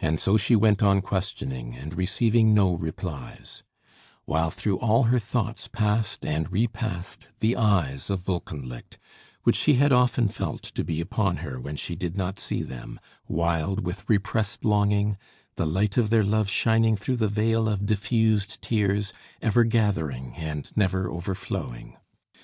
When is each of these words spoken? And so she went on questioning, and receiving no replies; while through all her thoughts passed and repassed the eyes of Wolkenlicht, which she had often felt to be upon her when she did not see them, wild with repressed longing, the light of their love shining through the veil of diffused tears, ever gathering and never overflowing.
And 0.00 0.20
so 0.20 0.36
she 0.36 0.54
went 0.54 0.84
on 0.84 1.00
questioning, 1.02 1.74
and 1.74 1.98
receiving 1.98 2.54
no 2.54 2.74
replies; 2.74 3.64
while 4.24 4.52
through 4.52 4.78
all 4.78 5.02
her 5.10 5.18
thoughts 5.18 5.66
passed 5.66 6.24
and 6.24 6.48
repassed 6.52 7.28
the 7.40 7.56
eyes 7.56 8.08
of 8.08 8.24
Wolkenlicht, 8.28 8.98
which 9.42 9.56
she 9.56 9.74
had 9.74 9.92
often 9.92 10.28
felt 10.28 10.62
to 10.62 10.84
be 10.84 11.00
upon 11.00 11.38
her 11.38 11.58
when 11.58 11.74
she 11.74 11.96
did 11.96 12.16
not 12.16 12.38
see 12.38 12.62
them, 12.62 13.00
wild 13.26 13.84
with 13.84 14.08
repressed 14.08 14.64
longing, 14.64 15.18
the 15.56 15.66
light 15.66 15.96
of 15.96 16.10
their 16.10 16.22
love 16.22 16.48
shining 16.48 16.96
through 16.96 17.16
the 17.16 17.26
veil 17.26 17.68
of 17.68 17.84
diffused 17.84 18.62
tears, 18.62 19.12
ever 19.40 19.64
gathering 19.64 20.34
and 20.36 20.70
never 20.76 21.10
overflowing. 21.10 21.96